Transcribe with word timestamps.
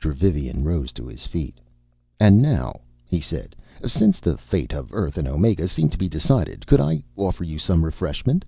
Dravivian 0.00 0.64
rose 0.64 0.90
to 0.90 1.06
his 1.06 1.28
feet. 1.28 1.60
"And 2.18 2.42
now," 2.42 2.80
he 3.04 3.20
said, 3.20 3.54
"since 3.86 4.18
the 4.18 4.36
fate 4.36 4.72
of 4.72 4.92
Earth 4.92 5.16
and 5.16 5.28
Omega 5.28 5.68
seem 5.68 5.90
to 5.90 5.96
be 5.96 6.08
decided, 6.08 6.66
could 6.66 6.80
I 6.80 7.04
offer 7.16 7.44
you 7.44 7.60
some 7.60 7.84
refreshment?" 7.84 8.44